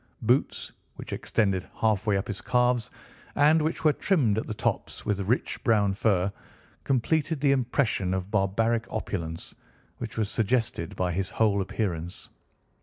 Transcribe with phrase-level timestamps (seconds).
[0.23, 2.89] Boots which extended halfway up his calves,
[3.35, 6.31] and which were trimmed at the tops with rich brown fur,
[6.83, 9.53] completed the impression of barbaric opulence
[9.99, 12.29] which was suggested by his whole appearance.